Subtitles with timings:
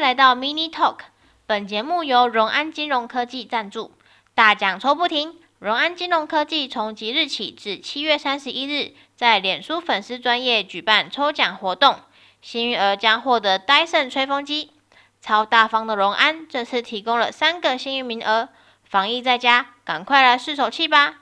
[0.00, 1.00] 来到 Mini Talk。
[1.46, 3.92] 本节目由荣安金融科技赞助，
[4.34, 5.38] 大奖抽不停。
[5.58, 11.96] 荣安金融科技从即日起至七月三十一日，在脸书粉丝专业举办抽奖活动，
[12.40, 14.72] 幸运儿将获得 Dyson 吹风机。
[15.20, 18.48] 超大方的荣安这次提供了三个幸运名额，
[18.84, 21.16] 防疫在家，赶快来试手气吧！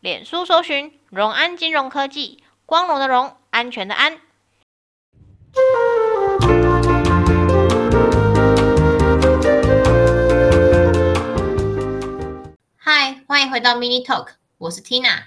[0.00, 4.20] 脸书搜寻荣安金融科技，光荣的荣，安全的安。
[12.84, 15.26] 嗨，欢迎回到 Mini Talk，我是 Tina。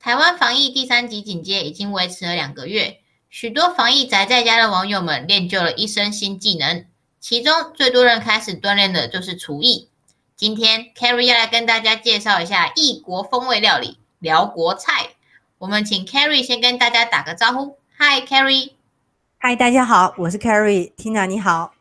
[0.00, 2.98] 台湾防疫第三级警戒已经维持了两个月，
[3.30, 6.84] 许多防疫宅在家的网友们练就了一身新技能，
[7.20, 9.88] 其中最多人开始锻炼的就是厨艺。
[10.34, 15.10] 今天 Carrie 要来跟大家介绍一下异国风味料理——辽国菜。
[15.58, 17.78] 我们请 Carrie 先跟大家打个招呼。
[17.98, 18.72] Hi Carrie。
[19.38, 21.74] 嗨，大家好，我是 Carrie，Tina 你好。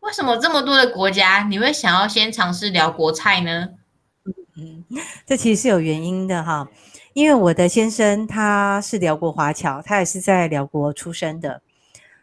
[0.00, 3.68] 为什么这么多的国家你会想要先尝试辽国菜呢？
[4.60, 4.84] 嗯，
[5.24, 6.68] 这其实是有原因的哈，
[7.14, 11.62] 因为我的先生他是寮国华侨，他也是在寮国出生的。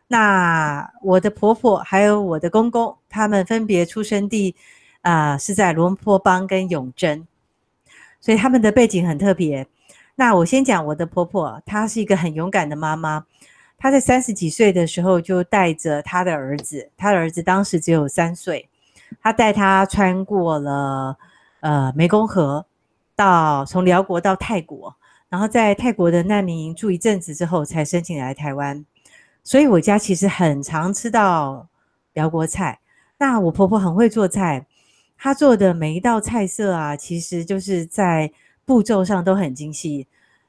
[0.07, 4.55] 那我的婆婆还有我的公公，他们分别出生地
[5.02, 7.25] 啊、是在罗坡邦跟永贞，
[8.19, 9.65] 所以他们的背景很特别。
[10.15, 13.25] 那我先讲我的婆婆，她是一个很勇敢的妈妈。
[13.77, 18.67] 她在三十几岁的时候就带着她的儿子，她的儿子当时只有三岁，
[19.21, 21.17] 她带他穿过了
[21.59, 22.66] 呃湄公河，
[23.16, 24.95] 到从辽国到泰国，
[25.30, 28.86] 然后在泰国的难民营住一阵子之后，才申请来台湾。
[29.44, 31.67] 所以我家其实很常吃到
[32.14, 32.80] 辽国菜。
[33.17, 34.66] 那我婆婆很会做菜，
[35.17, 38.31] 她做的每一道菜色啊，其实就是在
[38.66, 40.05] 步骤上都很精细。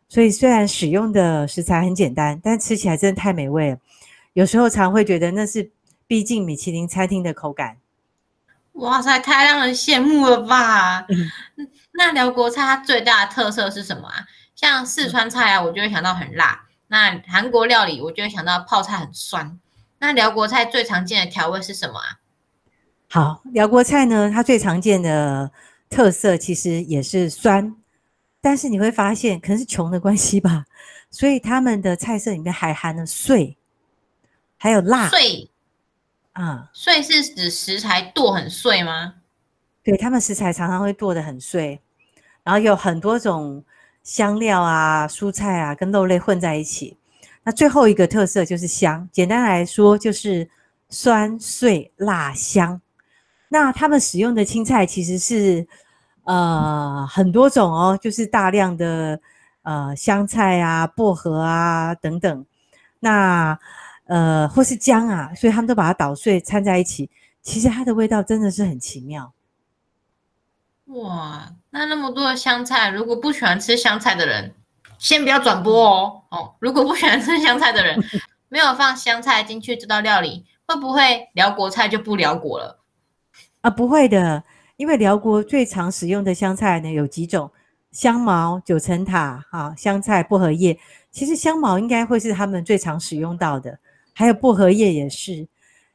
[0.09, 3.78] 所以虽然使用的食材很简单，但吃起来真的太美味了。
[4.33, 5.70] 有时候常会觉得那是
[6.06, 7.77] 逼近米其林餐厅的口感。
[8.79, 11.05] 哇塞，太让人羡慕了吧！
[11.93, 14.25] 那辽国菜它最大的特色是什么啊？
[14.55, 19.59] 像四川菜啊，我就会想到很辣；那韩国料理，我就会想到泡菜很酸。
[19.99, 22.19] 那辽国菜最常见的调味是什么啊？
[23.11, 25.50] 好，辽国菜呢，它最常见的
[25.91, 27.75] 特色其实也是酸。
[28.41, 30.65] 但是你会发现，可能是穷的关系吧，
[31.10, 33.56] 所以他们的菜色里面还含了碎，
[34.56, 35.09] 还有辣。
[35.09, 35.50] 碎
[36.41, 39.15] 啊，碎是指食材剁很碎吗？
[39.82, 41.81] 对，他们食材常常会剁得很碎，
[42.44, 43.65] 然后有很多种
[44.03, 46.97] 香料啊、蔬菜啊跟肉类混在一起。
[47.43, 50.48] 那最后一个特色就是香，简单来说就是
[50.88, 52.81] 酸碎辣香。
[53.48, 55.66] 那他们使用的青菜其实是。
[56.25, 59.19] 呃，很多种哦，就是大量的
[59.62, 62.44] 呃香菜啊、薄荷啊等等，
[63.00, 63.59] 那
[64.09, 67.09] 呃或是姜啊，所以他们都把它捣碎掺在一起，
[67.41, 69.33] 其实它的味道真的是很奇妙。
[70.87, 74.55] 哇，那那么多的香菜，如果不喜欢吃香菜的人，
[74.99, 76.23] 先不要转播哦。
[76.31, 78.03] 哦，如果不喜欢吃香菜的人，
[78.49, 82.81] 没有放香菜进去这道料理，会不会辽国菜就不辽国了？
[83.61, 84.43] 啊，不会的。
[84.79, 87.51] 因为辽国最常使用的香菜呢，有几种，
[87.91, 90.79] 香茅、九层塔、啊香菜、薄荷叶。
[91.11, 93.77] 其实香茅应该会是他们最常使用到的，
[94.19, 95.47] 还有薄荷叶也是。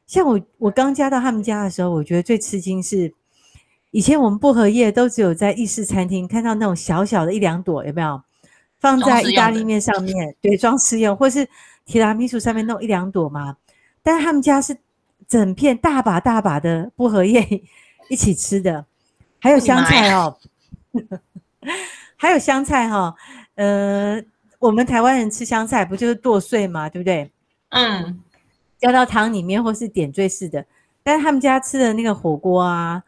[0.06, 3.12] 像我我刚加到他们家的时候，我觉得最吃惊是，
[3.90, 8.22] 以前我们薄荷叶都只有在意式餐厅看到那种小小的一两朵，有没有？
[8.80, 11.46] 放在意大利面上面，对，装饰用，或是
[11.84, 13.58] 提拉米苏上面弄一两朵嘛。
[14.02, 14.74] 但是他们家是
[15.28, 17.46] 整片大把大把的薄荷叶。
[18.08, 18.84] 一起吃的，
[19.38, 20.36] 还有香菜哦，
[22.16, 23.14] 还有香菜哈、哦，
[23.54, 24.22] 呃，
[24.58, 27.30] 我们台湾人吃香菜不就是剁碎嘛，对不对？
[27.74, 28.22] 嗯，
[28.78, 30.64] 浇到汤里面或是点缀式的，
[31.02, 33.02] 但是他们家吃的那个火锅啊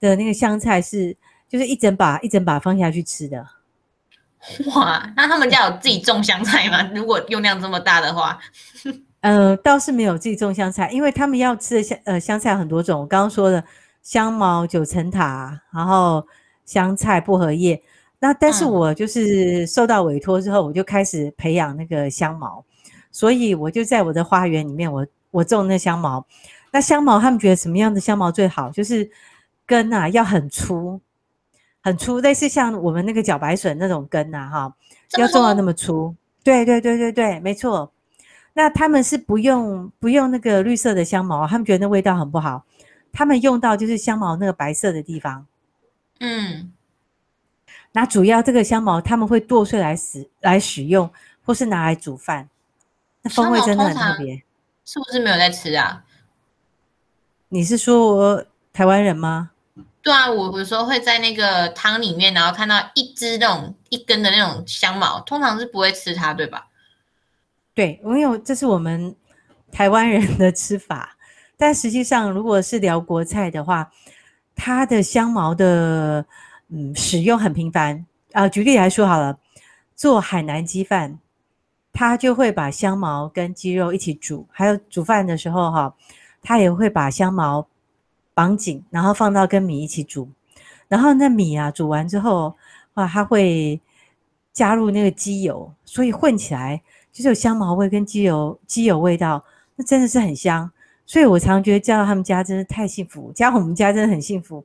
[0.00, 1.16] 的那个香菜是，
[1.48, 3.46] 就是一整把一整把放下去吃的。
[4.74, 6.82] 哇，那他们家有自己种香菜吗？
[6.94, 8.38] 如果用量这么大的话，
[9.20, 13.62] 呃，倒是没有自己种香菜，因为他们要吃的香呃香菜很多种，我刚刚说的。
[14.02, 16.26] 香茅、九层塔，然后
[16.64, 17.80] 香菜、薄荷叶。
[18.18, 22.64] 那但是我就是受到委托之后，我就开始培养那个香茅，
[23.12, 26.26] 所以我就在我的花园里面我，我我种那香茅。
[26.72, 28.70] 那香茅他们觉得什么样的香茅最好？
[28.70, 29.08] 就是
[29.64, 31.00] 根啊要很粗，
[31.82, 34.74] 很粗，类似像我们那个茭白笋那种根啊，哈，
[35.18, 36.16] 要种到那么粗。
[36.42, 37.92] 对对对对对，没错。
[38.54, 42.64] 那他们是不用不用那个绿色的香茅，他们觉得那味道很不好。
[43.12, 45.46] 他们用到就是香茅那个白色的地方，
[46.20, 46.72] 嗯，
[47.92, 51.10] 那主要这个香茅他们会剁碎来使来使用，
[51.44, 52.48] 或是拿来煮饭，
[53.22, 54.42] 那风味真的很特别。
[54.84, 56.04] 是不是没有在吃啊？
[57.48, 59.50] 你是说台湾人吗？
[60.02, 66.66] 对啊，我有时候会在那个汤里面，然后看到一只那种一根的那种香茅，通常是不会吃它，对吧？
[67.74, 69.14] 对，因为这是我们
[69.70, 71.16] 台湾人的吃法，
[71.56, 73.92] 但实际上如果是聊国菜的话，
[74.56, 76.26] 它的香茅的
[76.68, 78.48] 嗯使用很频繁啊。
[78.48, 79.38] 举例来说好了，
[79.94, 81.18] 做海南鸡饭，
[81.92, 85.94] 他就会把香茅跟鸡肉一起煮，还有煮饭的时候哈，
[86.40, 87.66] 他也会把香茅。
[88.34, 90.26] 绑紧，然后放到跟米一起煮，
[90.88, 92.56] 然后那米啊煮完之后，
[92.94, 93.78] 啊，它会
[94.54, 96.80] 加入那个鸡油，所以混起来
[97.12, 99.44] 就是有香茅味跟鸡油鸡油味道，
[99.76, 100.72] 那真的是很香。
[101.04, 104.64] 所以我常觉得嫁到他们家真的太幸福，嫁到我们家真的很幸福，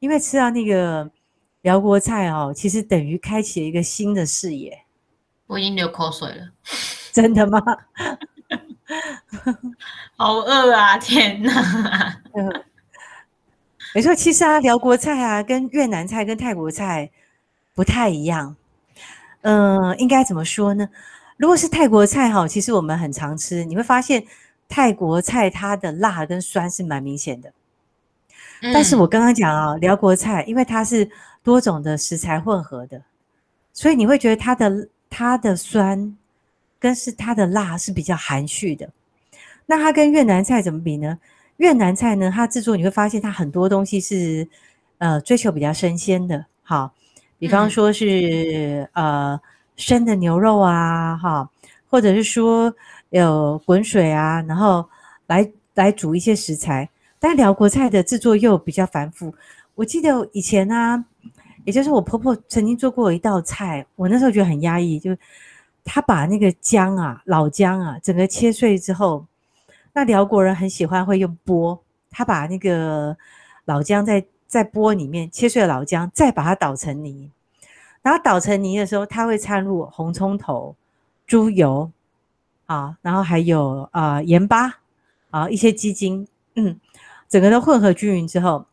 [0.00, 1.10] 因为吃到那个
[1.62, 4.78] 辽国菜哦，其实等于开启了一个新的视野。
[5.48, 6.48] 我已经流口水了，
[7.12, 7.60] 真的吗？
[10.16, 10.96] 好饿啊！
[10.98, 12.22] 天哪！
[13.94, 17.10] 没错，其实啊，辽国菜啊，跟越南菜、跟泰国菜
[17.74, 18.54] 不太一样。
[19.40, 20.88] 嗯、呃，应该怎么说呢？
[21.38, 24.24] 如果是泰国菜哈，其实我们很常吃，你会发现
[24.68, 27.52] 泰国菜它的辣跟酸是蛮明显的。
[28.60, 31.10] 嗯、但是我刚刚讲啊，辽国菜因为它是
[31.42, 33.02] 多种的食材混合的，
[33.72, 36.16] 所以你会觉得它的它的酸
[36.78, 38.90] 跟是它的辣是比较含蓄的。
[39.66, 41.18] 那它跟越南菜怎么比呢？
[41.58, 44.48] 越南菜呢，它制作你会发现它很多东西是，
[44.98, 46.92] 呃，追求比较生鲜的，好，
[47.38, 49.40] 比方说是、嗯、呃
[49.76, 51.50] 生的牛肉啊，哈，
[51.90, 52.72] 或者是说
[53.10, 54.88] 有滚水啊，然后
[55.26, 56.88] 来来煮一些食材。
[57.20, 59.34] 但辽国菜的制作又比较繁复。
[59.74, 61.04] 我记得以前呢、啊，
[61.68, 65.14] 也就是我婆婆曾经做过一道菜，我那时候觉得很压抑，就
[65.84, 69.26] 她把那个姜啊，老姜啊，整个切碎之后。
[69.92, 71.78] 那辽国人很喜欢会用钵，
[72.08, 73.16] 他把那个
[73.64, 77.30] 老姜在在钵里面切碎了老姜，再把它捣成泥，
[78.00, 80.76] 然后捣成泥的时候，他会掺入红葱头、
[81.26, 81.90] 猪油
[82.66, 84.72] 啊，然后还有啊盐巴
[85.30, 86.78] 啊一些鸡精，嗯，
[87.28, 88.64] 整个都混合均匀之后，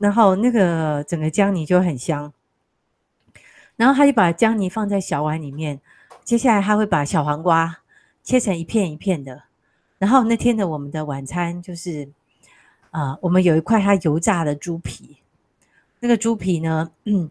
[0.00, 2.32] 然后那个整个姜泥就很香，
[3.76, 5.78] 然后他就把姜泥放在小碗里面，
[6.24, 7.80] 接下来他会把小黄瓜
[8.22, 9.42] 切成一片一片的。
[9.98, 12.08] 然后那天的我们的晚餐就是，
[12.90, 15.18] 啊、呃，我们有一块他油炸的猪皮，
[15.98, 17.30] 那个猪皮呢，嗯，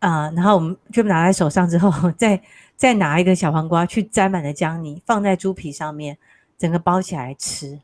[0.00, 2.42] 啊、呃，然后我们就拿在手上之后，再
[2.74, 6.18] 再拿一个小黄瓜去沾满了姜泥，放在猪皮上面，
[6.58, 7.78] 整个包起来吃，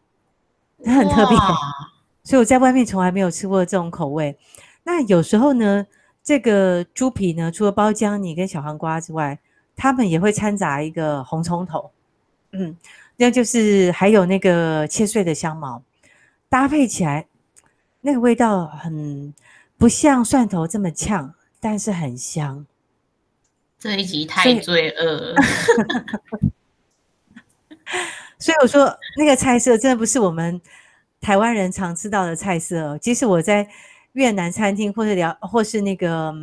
[0.84, 1.93] 它很特别，哇
[2.24, 4.36] 所以我在外面从来没有吃过这种口味。
[4.82, 5.86] 那有时候呢，
[6.22, 9.38] 这个猪皮呢，除了包姜泥跟小黄瓜之外，
[9.76, 11.90] 他们也会掺杂一个红葱头，
[12.50, 12.76] 嗯。
[13.16, 15.80] 那就是还有那个切碎的香茅，
[16.48, 17.28] 搭配起来，
[18.00, 19.32] 那个味道很
[19.78, 22.66] 不像蒜头这么呛，但是很香。
[23.78, 25.36] 这一集太罪恶了。
[28.36, 30.60] 所以我说那个菜色真的不是我们
[31.24, 32.98] 台湾人常吃到的菜色哦。
[32.98, 33.66] 即使我在
[34.12, 36.34] 越南餐厅或者聊，或是那个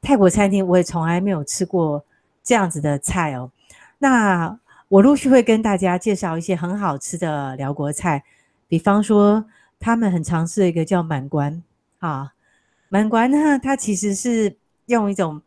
[0.00, 2.02] 泰国餐厅，我也从来没有吃过
[2.42, 3.50] 这样子的菜哦。
[3.98, 4.58] 那。
[4.88, 8.22] 我陆续会跟大家介绍一些很好吃的辽国菜，
[8.68, 9.44] 比方说
[9.80, 11.60] 他们很常吃的一个叫满关
[11.98, 12.32] 啊，
[12.90, 14.54] 满关呢，它其实是
[14.86, 15.40] 用一种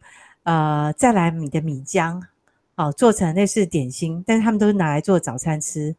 [0.44, 2.22] 呃再来米的米浆
[2.76, 5.96] 啊做成类似点心，但是他们都是拿来做早餐吃。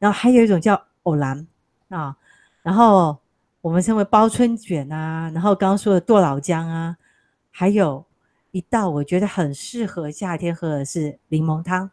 [0.00, 1.46] 然后还有一种叫藕兰
[1.88, 2.16] 啊，
[2.62, 3.18] 然后
[3.60, 6.96] 我们称为包春卷啊，然后刚刚说的剁老姜啊，
[7.50, 8.04] 还有
[8.50, 11.90] 一道我觉得很适合夏天喝的是柠檬汤。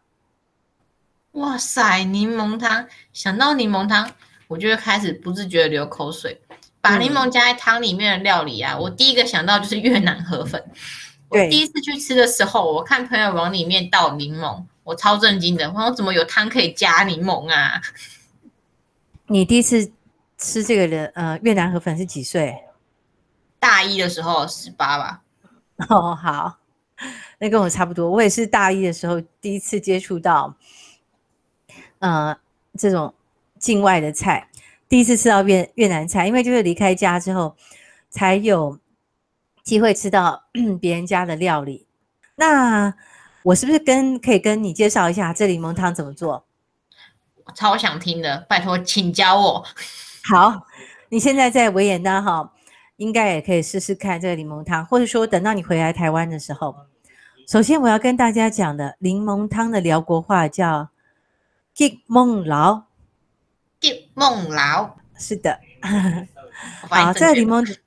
[1.31, 2.87] 哇塞，柠檬汤！
[3.11, 4.09] 想到柠檬汤，
[4.47, 6.39] 我就会开始不自觉的流口水。
[6.79, 10.63] 把柠檬加在汤里面的料理啊，嗯、我第一个想到就是越南河粉。
[11.27, 15.69] 我第一次去吃的时候，我看朋友往里面倒柠檬，我超震惊的。
[15.71, 17.81] 我说怎么有汤可以加柠檬啊？
[19.27, 19.91] 你第一次
[20.37, 22.55] 吃这个的呃越南河粉是几岁？
[23.59, 25.23] 大一的时候，十八吧。
[25.89, 26.57] 哦，好，
[27.39, 28.09] 那跟我差不多。
[28.09, 30.55] 我也是大一的时候第一次接触到。
[31.99, 32.37] 呃，
[32.77, 33.13] 这种
[33.57, 34.47] 境外的菜，
[34.87, 37.55] 第一次吃到越越南菜，因为就是离开家之后，
[38.09, 38.77] 才有
[39.63, 40.43] 机会吃到
[40.79, 41.87] 别人家的料理。
[42.35, 42.93] 那
[43.41, 46.45] 我是不是跟可以跟你介绍一下这柠檬汤怎么做？
[47.45, 49.65] 我超想听的，拜托，请教我。
[50.29, 50.65] 好，
[51.09, 52.51] 你现在在维也纳哈，
[52.97, 56.75] 应该也可以试试看这个柠檬汤，或者说等到你回来台湾的时候，
[57.47, 60.89] 首先我要跟大家讲的柠檬汤的辽国话叫。
[61.75, 62.83] 吉梦老，
[63.81, 65.59] 吉梦老，是的。
[66.89, 67.77] 好，这个柠檬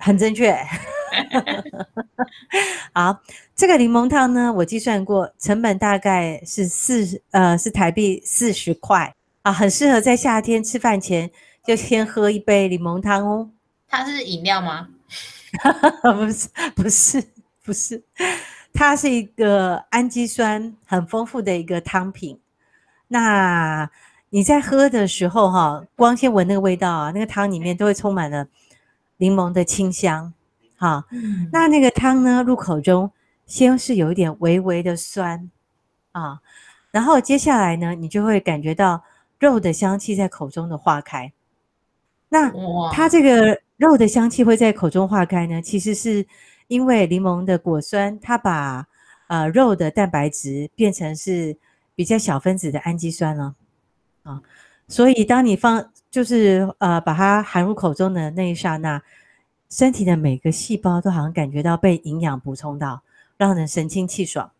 [0.00, 0.52] 很正确。
[2.94, 3.20] 好，
[3.54, 11.30] 这个柠檬汤呢，我计算过，成本大概是四呃是台币四十块啊，很适合在夏天吃饭前
[11.64, 13.50] 就先喝一杯柠檬汤哦。
[13.88, 14.88] 它是饮料吗？
[16.02, 17.22] 不是，不是，
[17.62, 18.02] 不是，
[18.72, 22.40] 它是一个氨基酸很丰富的一个汤品。
[23.08, 23.90] 那
[24.30, 28.46] 你在喝的时候哈，光先闻那个味道啊，那个汤里面都会充满了
[29.18, 30.32] 柠檬的清香。
[30.82, 31.04] 好，
[31.52, 33.08] 那那个汤呢，入口中
[33.46, 35.48] 先是有一点微微的酸
[36.10, 36.40] 啊，
[36.90, 39.04] 然后接下来呢，你就会感觉到
[39.38, 41.32] 肉的香气在口中的化开。
[42.30, 42.52] 那
[42.90, 46.26] 它这个肉的香气会在口中化开呢，其实是
[46.66, 48.84] 因为柠檬的果酸，它把
[49.28, 51.56] 呃肉的蛋白质变成是
[51.94, 53.54] 比较小分子的氨基酸了
[54.24, 54.42] 啊，
[54.88, 59.00] 所以当你放就是呃把它含入口中的那一刹那，
[59.72, 63.00] 身体的每个细胞都好像感觉到被营养补充到，
[63.38, 64.50] 让人神清气爽。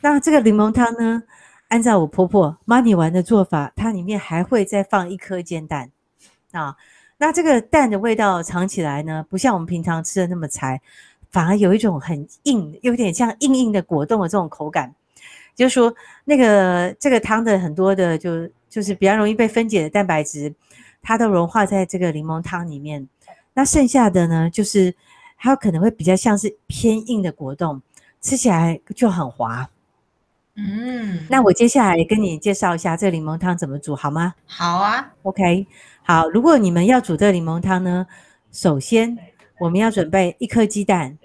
[0.00, 1.24] 那这个柠檬汤呢，
[1.66, 5.90] 按照我婆婆妈咪玩的做法，它里面还会再放一颗煎蛋。
[6.52, 6.76] 啊，
[7.16, 10.80] 那这个蛋的味道尝起来呢，不像我们平常吃的那么柴，
[11.32, 14.94] 反而有一种很硬，有点像硬硬的果冻的这种口感。
[15.56, 15.92] 就是说，
[16.24, 20.54] 那个这个汤的很多的就就是比较容易被分解的蛋白质，
[21.02, 23.08] 它都融化在这个柠檬汤里面。
[23.58, 24.94] 那剩下的呢，就是
[25.36, 27.82] 它可能会比较像是偏硬的果冻，
[28.20, 29.68] 吃起来就很滑。
[30.54, 34.32] 嗯，那我接下来跟你介绍一下这柠檬汤怎么煮好吗？
[34.46, 35.66] 好啊，OK。
[36.04, 38.06] 好，如果你们要煮这柠檬汤呢，
[38.52, 39.18] 首先
[39.58, 41.18] 我们要准备一颗鸡蛋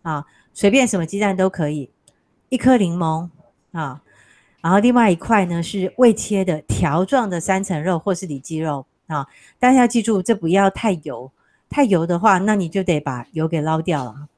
[0.00, 0.24] 啊，
[0.54, 1.90] 随便什么鸡蛋都可以，
[2.48, 3.28] 一颗柠檬
[3.72, 4.00] 啊，
[4.62, 9.26] 然后另外一块呢是未切的条状的三层肉或是里脊肉啊，
[9.58, 11.30] 大家要记住这不要太油，
[11.70, 14.28] 太油的话，那你就得把油给捞掉了。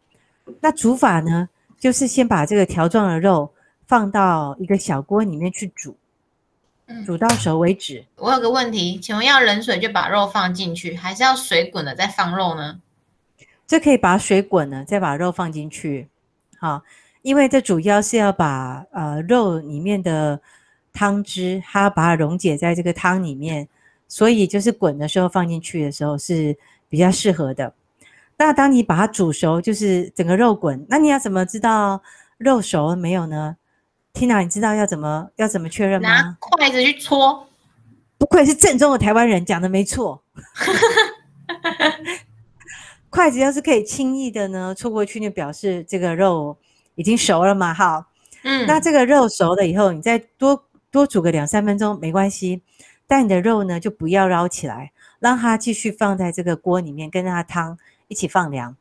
[0.61, 3.53] 那煮法呢，就是先把这个条状的肉
[3.87, 5.97] 放到一个小锅里面去煮。
[7.05, 8.05] 煮到熟为止。
[8.15, 12.81] 我有个问题，请问要冷水就把肉放进去，还是要水滚了再放肉呢？
[13.67, 16.07] 这可以把水滚了再把肉放进去。
[16.61, 16.81] 好，
[17.23, 20.41] 因为这主要是要把呃肉里面的
[20.93, 23.67] 汤汁，它把它溶解在这个汤里面，
[24.07, 26.57] 所以就是滚的时候放进去的时候是
[26.89, 27.75] 比较适合的。
[28.39, 32.03] 那当你把它煮熟，就是整个肉滚，那你要怎么知道
[32.39, 33.57] 肉熟了没有呢
[34.13, 36.09] ？Tina，你知道要怎么要怎么确认吗？
[36.09, 37.47] 拿筷子去戳。
[38.19, 40.23] 不愧是正宗的台湾人，讲的没错。
[43.09, 46.57] 筷子要是可以轻易的呢戳过去，就表示这个肉
[46.95, 47.73] 已经熟了嘛。
[47.73, 48.05] 好，
[48.43, 52.63] 嗯，那这个肉熟了以后，你再多多煮个两三分钟没关系。
[53.07, 58.77] 但你的肉呢，就不要捞起来，让它继续放在这个锅里面，跟它汤一起放凉。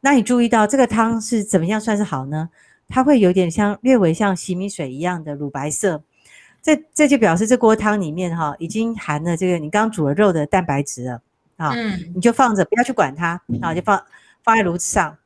[0.00, 2.50] 那你注意到这个汤是怎么样算是好呢？
[2.88, 6.02] 它会有点像略微像洗米水一样的乳白色，
[6.62, 11.22] 这这就表示这锅汤里面哈已经含了这个你刚煮了肉的蛋白质了
[11.56, 14.04] 啊，嗯，你就放着不要去管它啊，就放
[14.42, 15.16] 放在炉子上。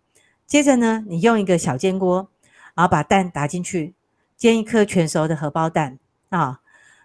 [0.46, 2.28] 接着呢，你用一个小煎锅，
[2.74, 3.92] 然后把蛋打进去，
[4.36, 5.98] 煎一颗全熟的荷包蛋
[6.30, 6.60] 啊。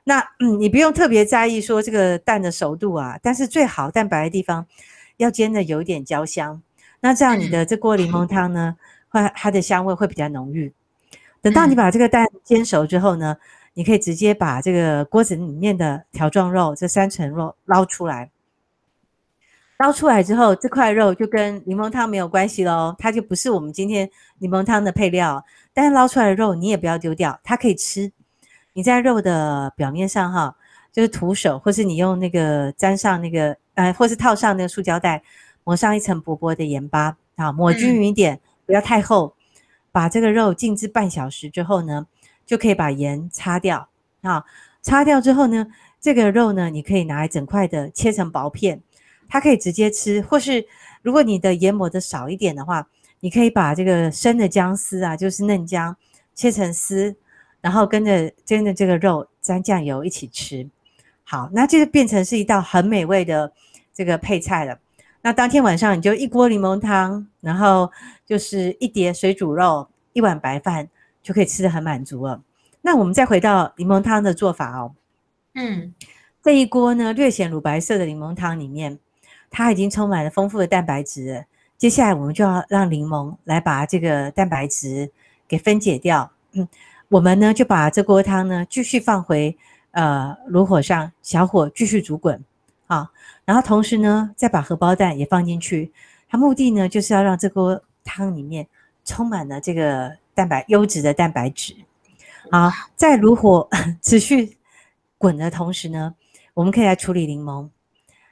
[0.05, 4.65] 那嗯，你不用特别在意说这个蛋的熟度啊，但是最好蛋白的地方
[5.17, 6.62] 要煎的有一点焦香，
[7.00, 8.75] 那这样你的这锅柠檬汤呢，
[9.07, 10.74] 会它的香味会比较浓郁。
[11.41, 13.38] 等到你把这个蛋煎熟之后呢，
[13.74, 18.29] 你可以直接把这个锅子里面的条状肉这三层肉捞出来。
[19.79, 25.43] 捞出来之后，这块肉就跟柠檬汤没有关系喽，它就不是我们今天柠檬汤的配料。
[25.74, 28.12] 但是捞出来的肉你也不要丢掉，它可以吃。
[28.74, 30.56] 你在肉的表面上哈，
[30.92, 35.24] 就是徒手，或是你用那个沾上那个呃，或是套上那个塑胶袋，
[35.63, 38.36] 抹上一层薄薄的盐巴啊，抹均匀一点。
[38.36, 39.36] 嗯不要太厚，
[39.92, 42.08] 把这个肉静置半小时之后呢，
[42.46, 43.89] 就可以把盐擦掉
[44.22, 44.46] 啊。
[44.82, 45.68] 擦掉之后呢，
[46.00, 48.82] 这个肉呢，你可以拿来整块的切成薄片，
[49.27, 50.65] 它可以直接吃，或是
[51.01, 52.88] 如果你的盐抹的少一点的话，
[53.20, 55.98] 你可以把这个生的姜丝啊，就是嫩姜，
[56.34, 57.13] 切成丝，
[57.63, 60.70] 然后跟着跟着这个肉沾酱油一起吃。
[61.24, 63.53] 好，那这就变成是一道很美味的
[63.93, 64.77] 这个配菜了。
[65.22, 67.89] 那当天晚上你就一锅柠檬汤，然后
[68.25, 70.89] 就是一碟水煮肉，一碗白饭，
[71.22, 72.43] 就可以吃得很满足了。
[72.82, 74.93] 那我们再回到柠檬汤的做法哦。
[75.53, 75.96] 嗯，
[76.43, 79.00] 这一锅呢略显乳白色的柠檬汤里面，
[79.50, 81.43] 它已经充满了丰富的蛋白质了。
[81.77, 85.10] 接下来我们就要让柠檬来把这个蛋白质
[85.48, 86.32] 给分解掉。
[86.51, 86.67] 嗯，
[87.13, 89.55] 我们呢就把这锅汤呢继续放回
[89.91, 92.43] 呃炉火上，小火继续煮滚。
[92.88, 93.08] 好，
[93.46, 95.91] 然后同时呢，再把荷包蛋也放进去，
[96.27, 98.67] 它目的呢就是要让这锅汤里面
[99.05, 101.75] 充满了这个蛋白优质的蛋白质。
[102.50, 103.70] 好，在炉火
[104.01, 104.58] 持续
[105.20, 106.15] 滚的同时呢，
[106.55, 107.70] 我们可以来处理柠檬。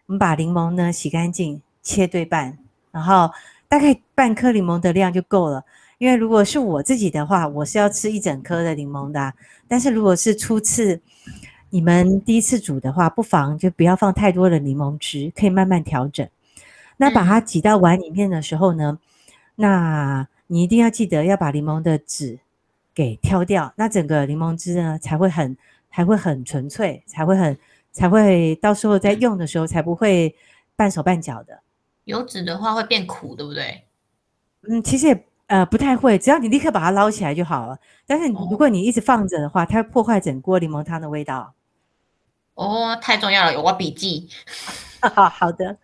[0.07, 2.57] 我们把柠檬呢洗干净，切对半，
[2.89, 3.29] 然后
[3.67, 5.63] 大概半颗柠檬的量就够了。
[6.01, 9.31] 因为如果是我自己的话，我是要吃一整颗的柠檬的。
[9.67, 10.99] 但是如果是初次
[11.69, 16.27] 你们第一次煮的话，不妨就不要放太多的柠檬汁，可以慢慢调整。
[16.97, 18.97] 那把它挤到碗里面的时候呢，
[19.53, 22.39] 那你一定要记得要把柠檬的籽
[22.95, 25.55] 给挑掉，那整个柠檬汁呢才会很
[25.91, 27.55] 才会很纯粹，才会很
[27.91, 30.35] 才会到时候在用的时候才不会
[30.75, 31.61] 半手半脚的。
[32.05, 33.83] 有籽的话会变苦，对不对？
[34.67, 35.25] 嗯，其实也。
[35.51, 37.77] 呃，不太会，只要你立刻把它捞起来就好了。
[38.07, 41.53] 但是如果你一直放着的话，它会破坏整锅柠檬汤的味道。
[42.53, 44.29] 哦，太重要了，有我笔记。
[45.01, 45.77] 好的，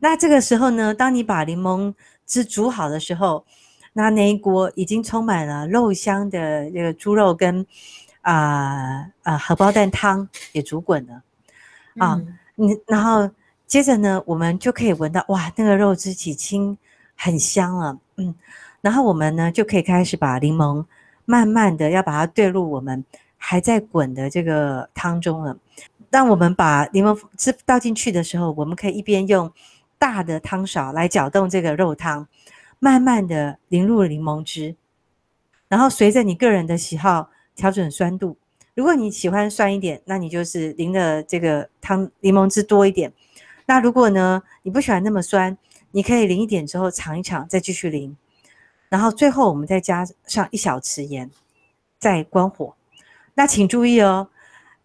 [0.00, 1.94] 那这个时候呢，当你把柠檬
[2.26, 3.46] 汁煮好的时候，
[3.94, 7.66] 那那一锅已经充满了肉香的这个猪肉跟
[8.20, 11.22] 啊啊、呃呃、荷包蛋汤也煮滚了
[12.04, 12.20] 啊。
[12.54, 13.30] 你、嗯、然后
[13.66, 16.76] 接着呢，我们就可以闻到哇，那个肉汁起清，
[17.16, 18.34] 很香了，嗯。
[18.86, 20.84] 然后我们呢就可以开始把柠檬
[21.24, 23.04] 慢慢的要把它兑入我们
[23.36, 25.58] 还在滚的这个汤中了。
[26.08, 29.52] 当我们把柠檬汁倒进去的时候，我们可以一边用
[29.98, 32.28] 大的汤勺来搅动这个肉汤，
[32.78, 34.76] 慢慢的淋入柠檬汁。
[35.66, 38.36] 然后随着你个人的喜好调整酸度，
[38.76, 43.12] 如果你喜欢酸一点，那你就是淋的这个汤柠檬汁多一点。
[43.66, 45.58] 那如果呢你不喜欢那么酸，
[45.90, 48.16] 你可以淋一点之后尝一尝，再继续淋。
[48.88, 51.30] 然后最后我们再加上一小匙盐，
[51.98, 52.74] 再关火。
[53.34, 54.28] 那请注意哦，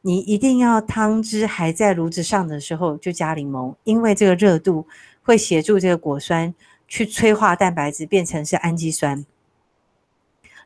[0.01, 4.87] 你一定要汤汁还在炉子上的时候就加柠檬，因为这个热度
[5.23, 6.53] 会协助这个果酸
[6.87, 9.25] 去催化蛋白质变成是氨基酸。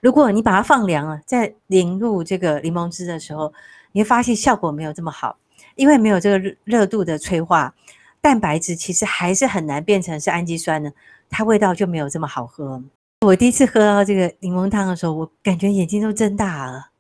[0.02, 3.52] 如果你把它放凉了，再淋入这个柠檬汁的时候，
[3.92, 5.38] 你会发现效果没有这么好，
[5.76, 7.74] 因为没有这个热度的催化，
[8.22, 10.92] 蛋白质其实还是很难变成是氨基酸呢，
[11.30, 12.84] 它味道就没有这么好喝。
[13.26, 16.92] 我第一次喝到这个柠檬汤的时候，我感觉眼睛都睁大了。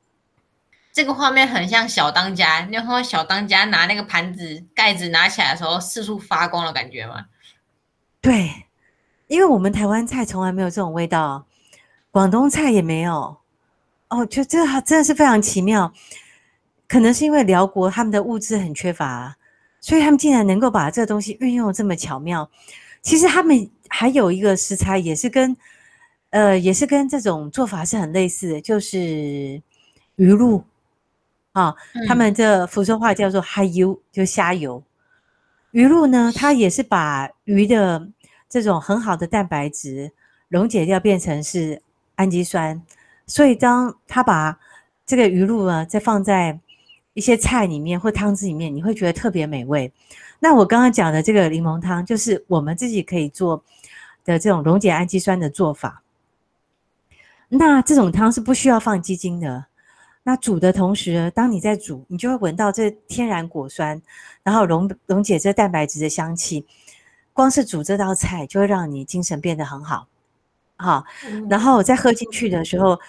[0.92, 7.26] 这个画面很像小当家，你有看到小当家拿那个盘子盖子拿起来的时候四处发光的感觉吗？
[8.22, 8.66] 对，
[9.28, 11.46] 因为我们台湾菜从来没有这种味道，
[12.10, 13.38] 广东菜也没有。
[14.10, 15.94] 哦，就这真的是非常奇妙。
[16.88, 19.36] 可能是因为辽国他们的物资很缺乏，
[19.80, 22.50] 所以他们竟然能够把这个东西运用这么巧妙。
[23.02, 25.56] 其实他们还有一个食材也是跟。
[26.36, 29.00] 呃，也是跟这种做法是很类似的，就是
[30.18, 30.62] 鱼露
[31.54, 31.74] 啊，
[32.10, 34.84] 他们这福州话叫做嗨油，就虾油。
[35.72, 38.10] 鱼露呢，它也是把鱼的
[38.50, 40.12] 这种很好的蛋白质
[40.50, 41.82] 溶解掉，变成是
[42.16, 42.82] 氨基酸。
[43.26, 44.60] 所以，当他把
[45.06, 46.60] 这个鱼露呢，再放在
[47.14, 49.90] 一些菜里面或汤汁里面，你会觉得特别美味。
[50.40, 53.64] 那我刚刚讲的这个柠檬汤，就是我们自己可以做
[54.26, 56.02] 的这种溶解氨基酸的做法。
[57.50, 59.66] 那这种汤是不需要放鸡精的。
[60.24, 64.02] 那煮的同时，当你在煮，你就会闻到这天然果酸，
[64.42, 66.66] 然后溶溶解这蛋白质的香气。
[67.32, 70.08] 光是煮这道菜，就会让你精神变得很好，
[70.78, 71.04] 好。
[71.48, 73.00] 然后再喝进去的时候，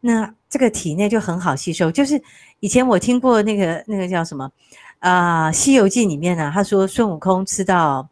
[0.00, 1.92] 那这个体内就很好吸收。
[1.92, 2.20] 就是
[2.58, 4.50] 以前我听过那个那个叫什么
[4.98, 8.08] 啊，呃《西游记》里面呢，他说孙悟空吃到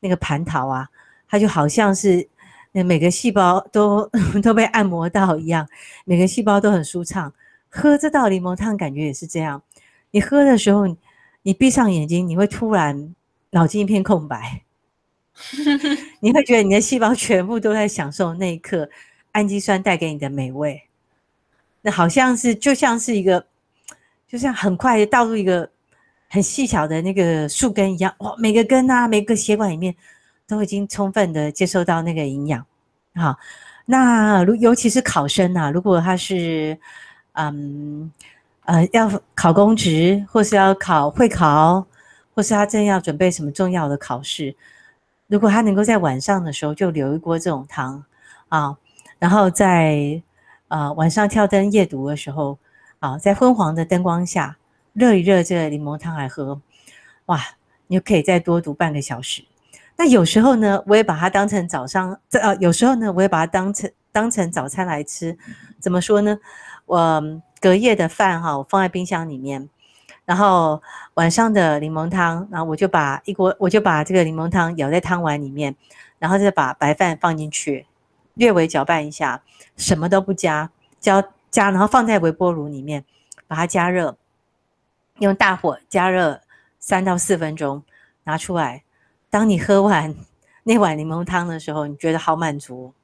[0.00, 0.88] 那个蟠桃啊，
[1.28, 2.26] 他就好像是。
[2.84, 4.10] 每个细胞都
[4.42, 5.66] 都被按摩到一样，
[6.04, 7.32] 每个细胞都很舒畅。
[7.68, 9.62] 喝这道柠檬汤感觉也是这样。
[10.10, 10.86] 你喝的时候，
[11.42, 13.14] 你闭上眼睛，你会突然
[13.50, 14.62] 脑筋一片空白，
[16.20, 18.88] 你会觉得你的细胞全部都在享受那一刻
[19.32, 20.82] 氨基酸带给你的美味。
[21.82, 23.46] 那好像是就像是一个，
[24.26, 25.70] 就像很快倒入一个
[26.28, 29.94] 很细小的那个树根一样，哇，每个根啊，每个血管里面。
[30.46, 32.64] 都已经充分的接受到那个营养，
[33.14, 33.36] 好，
[33.84, 36.78] 那如尤其是考生、啊，如果他是，
[37.32, 38.12] 嗯，
[38.64, 41.84] 呃，要考公职，或是要考会考，
[42.34, 44.54] 或是他正要准备什么重要的考试，
[45.26, 48.04] 如果他能够在晚上的时候就留一锅这种汤
[48.48, 48.76] 啊，
[49.18, 50.22] 然后在
[50.68, 52.56] 呃晚上跳灯夜读的时候
[53.00, 54.56] 啊，在昏黄的灯光下
[54.92, 56.60] 热一热这个柠檬汤来喝，
[57.26, 57.40] 哇，
[57.88, 59.42] 你就可以再多读半个小时。
[59.96, 65.36] 那有时候呢，我也把它当成早上，这呃，有时候呢，我也把它当成当成早餐来吃。
[65.80, 66.38] 怎么说呢？
[66.84, 67.22] 我
[67.60, 69.68] 隔夜的饭哈，我放在冰箱里面，
[70.24, 70.82] 然后
[71.14, 75.74] 晚上的柠檬汤，然后我就把一锅，我就把这个柠檬汤舀在汤碗里面，
[76.18, 77.86] 然后再把白饭放进去，
[78.34, 79.42] 略微搅拌一下，
[79.76, 83.04] 什么都不加，加加，然后放在微波炉里面，
[83.48, 84.16] 把它加热，
[85.20, 86.42] 用大火加热
[86.78, 87.82] 三到四分钟，
[88.24, 88.82] 拿出来。
[89.36, 90.14] 当你喝完
[90.64, 92.94] 那碗柠檬汤的时候，你觉得好满足，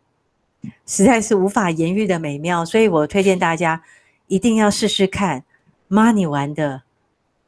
[0.87, 3.83] 实在是无法言喻的美妙，所以我推荐大家
[4.29, 5.45] 一定要试试看
[5.89, 6.85] 妈尼丸的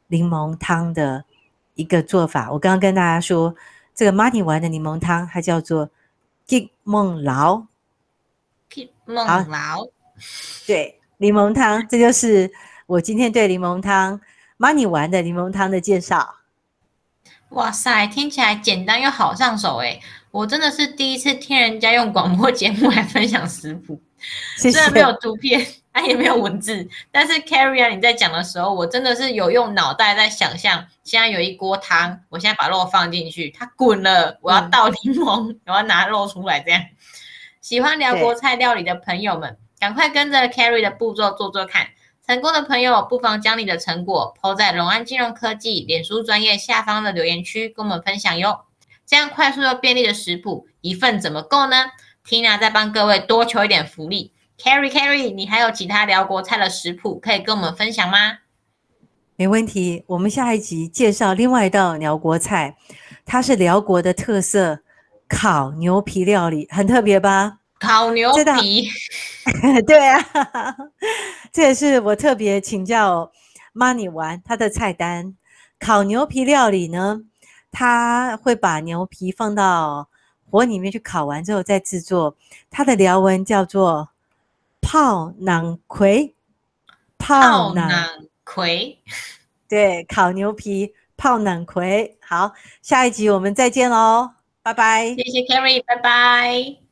[0.09, 1.25] 柠檬汤的
[1.73, 2.51] 一个做法。
[2.51, 3.55] 我刚刚跟大家说，
[3.95, 5.89] 这个妈尼丸的柠檬汤它叫做
[6.45, 7.65] 吉梦劳，
[8.69, 9.15] 吉梦
[9.49, 9.87] 劳，
[10.67, 12.51] 对，柠檬汤，这就是
[12.85, 14.21] 我今天对柠檬汤
[14.57, 16.35] 妈尼丸的柠檬汤的介绍。
[17.49, 20.01] 哇塞，听起来简单又好上手诶！
[20.31, 24.01] 我真的是第一次听人家用广播节目来分享食谱，
[24.57, 24.71] 谢谢。
[24.71, 36.83] 虽然没有图片，它 也没有文字，但是 Carrie 啊，你在讲的时候，我真的是有用脑袋在想象，现在有一锅汤，我现在把肉放进去，它滚了，我要倒柠檬，嗯、 我要拿肉出来，这样。
[37.61, 41.87] 喜欢辽国菜料理的朋友们，赶快跟着 Carrie 的步骤做做看。
[42.27, 48.61] 成功的朋友，不妨将你的成果抛在荣安金融科技脸书专业下方的留言区，跟我们分享哟。
[49.05, 51.75] 这样快速又便利的食谱，一份怎么够呢
[52.27, 54.33] ？Tina 再帮各位多求一点福利。
[54.57, 58.39] Carrie Carrie，你还有其他辽国菜的食谱可以跟我们分享吗？
[59.35, 62.75] 没问题，我们下一集介绍另外一道辽国菜，
[63.23, 64.79] 它是辽国的特色
[65.27, 67.59] 烤牛皮料理，很特别吧？
[67.79, 68.89] 烤牛皮，
[69.85, 70.25] 对啊，
[71.51, 73.31] 这也是我特别请教
[73.73, 75.35] 妈咪玩他的菜单。
[75.77, 77.21] 烤牛皮料理呢，
[77.71, 80.07] 他会把牛皮放到
[80.49, 82.37] 火里面去烤完之后再制作。
[82.71, 84.09] 它的寮文叫做
[84.81, 86.33] 泡囊葵，
[87.17, 87.89] 泡囊
[88.43, 88.97] 葵，
[89.67, 92.17] 对，烤牛皮泡囊葵。
[92.21, 94.31] 好，下一集我们再见喽，
[94.63, 95.07] 拜拜。
[95.15, 96.84] 谢谢 Carrie，拜拜。